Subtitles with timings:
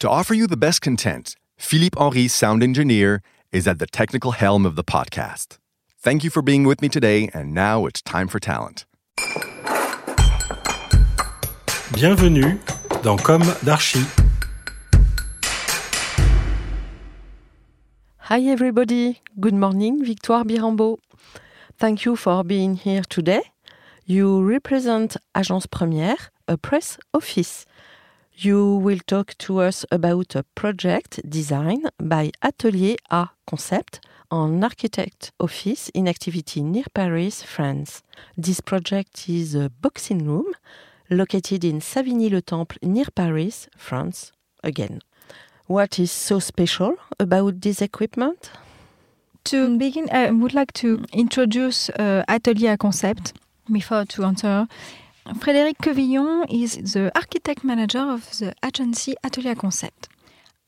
[0.00, 4.66] To offer you the best content, Philippe Henry, sound engineer, is at the technical helm
[4.66, 5.56] of the podcast.
[5.98, 8.84] Thank you for being with me today, and now it's time for talent.
[11.94, 12.58] Bienvenue
[13.02, 14.04] dans Comme d'Archi.
[18.18, 20.98] Hi everybody, good morning, Victoire Birambeau.
[21.78, 23.44] Thank you for being here today.
[24.04, 27.64] You represent Agence Première, a press office.
[28.38, 35.32] You will talk to us about a project designed by Atelier A Concept, an architect
[35.40, 38.02] office in activity near Paris, France.
[38.36, 40.52] This project is a boxing room
[41.08, 45.00] located in Savigny-le-Temple near Paris, France, again.
[45.66, 48.50] What is so special about this equipment?
[49.44, 53.32] To begin, I would like to introduce uh, Atelier A Concept
[53.72, 54.68] before to answer.
[55.34, 60.08] Frédéric Quevillon is the architect manager of the agency Atelier Concept.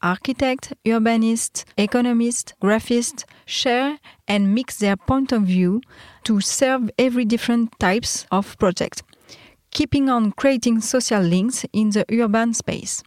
[0.00, 3.98] Architect, urbanist, economist, graphist share
[4.28, 5.80] and mix their point of view
[6.22, 9.02] to serve every different types of project,
[9.72, 13.02] keeping on creating social links in the urban space.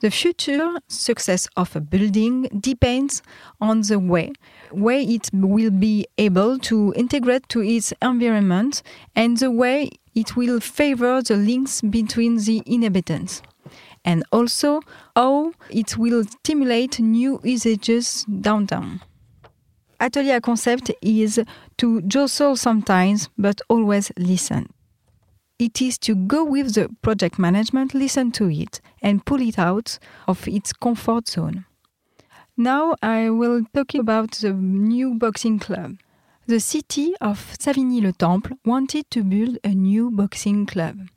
[0.00, 3.22] The future success of a building depends
[3.60, 4.32] on the way
[4.72, 8.82] way it will be able to integrate to its environment
[9.14, 13.42] and the way it will favor the links between the inhabitants
[14.04, 14.80] and also
[15.16, 19.00] how it will stimulate new usages downtown.
[20.00, 21.40] Atelier concept is
[21.78, 24.68] to jostle sometimes but always listen.
[25.58, 29.98] It is to go with the project management, listen to it, and pull it out
[30.26, 31.64] of its comfort zone.
[32.56, 35.96] Now I will talk about the new boxing club.
[36.46, 41.08] The city of Savigny-le-Temple wanted to build a new boxing club,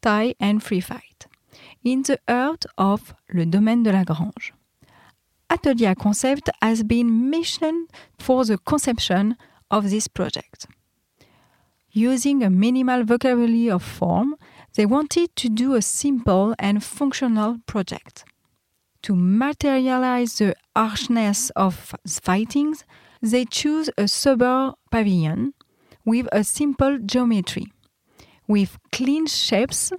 [0.00, 1.26] Thai and free fight,
[1.84, 4.54] in the heart of Le Domaine de la Grange.
[5.50, 9.36] Atelier Concept has been missioned for the conception
[9.70, 10.66] of this project.
[11.90, 14.34] Using a minimal vocabulary of form,
[14.76, 18.24] they wanted to do a simple and functional project.
[19.02, 22.84] To materialize the harshness of the fightings,
[23.24, 25.54] they choose a sober pavilion
[26.04, 27.66] with a simple geometry,
[28.46, 29.92] with clean shapes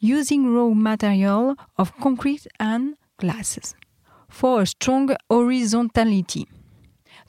[0.00, 3.76] using raw material of concrete and glasses
[4.28, 6.48] for a strong horizontality.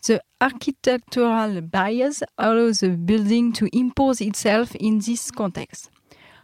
[0.08, 5.92] The architectural bias allows the building to impose itself in this context,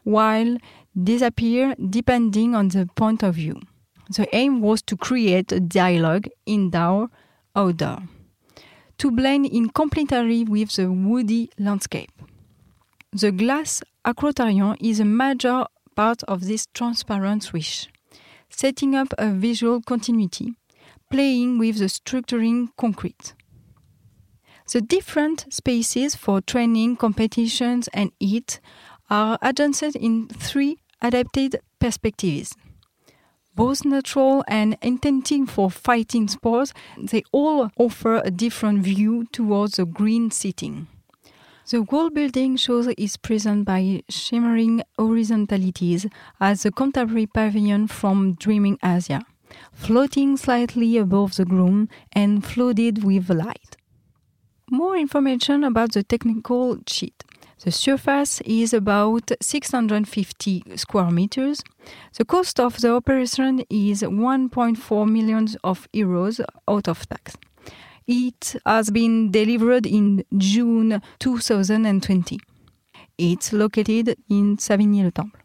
[0.04, 0.58] while
[0.96, 3.60] disappear depending on the point of view.
[4.12, 7.10] The aim was to create a dialogue indoor
[7.56, 8.04] outdoor,
[9.00, 12.12] to blend in complementary with the woody landscape.
[13.12, 15.66] The glass acroterium is a major
[15.96, 17.88] part of this transparent swish,
[18.50, 20.54] setting up a visual continuity,
[21.10, 23.34] playing with the structuring concrete.
[24.72, 28.60] The different spaces for training, competitions, and eat
[29.10, 32.54] are adjusted in three adapted perspectives.
[33.60, 39.86] Both natural and intended for fighting sports, they all offer a different view towards the
[39.86, 40.88] green setting.
[41.70, 46.08] The wall building shows is present by shimmering horizontalities
[46.40, 49.26] as the contemporary pavilion from Dreaming Asia,
[49.74, 53.76] floating slightly above the ground and flooded with light.
[54.72, 57.26] More information about the technical sheet.
[57.62, 61.62] The surface is about 650 square meters.
[62.18, 66.40] The cost of the operation is 1.4 million of euros
[66.70, 67.36] out of tax.
[68.08, 72.40] It has been delivered in June 2020.
[73.18, 75.42] It's located in Savigny-le-Temple.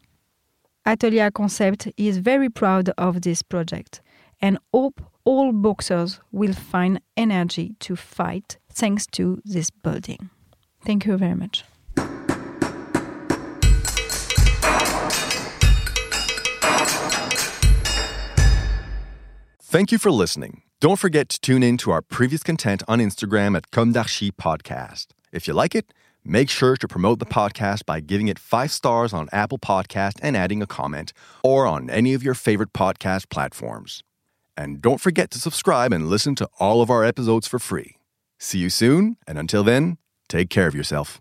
[0.85, 4.01] Atelier Concept is very proud of this project
[4.41, 10.29] and hope all boxers will find energy to fight thanks to this building.
[10.85, 11.65] Thank you very much.
[19.75, 20.61] Thank you for listening.
[20.79, 25.07] Don't forget to tune in to our previous content on Instagram at Comme Podcast.
[25.33, 25.93] If you like it,
[26.23, 30.37] make sure to promote the podcast by giving it five stars on Apple Podcast and
[30.37, 31.11] adding a comment,
[31.43, 34.01] or on any of your favorite podcast platforms.
[34.55, 37.97] And don't forget to subscribe and listen to all of our episodes for free.
[38.39, 39.97] See you soon, and until then,
[40.29, 41.19] take care of yourself.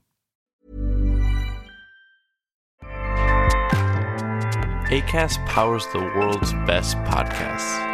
[4.93, 7.94] ACAST powers the world's best podcasts.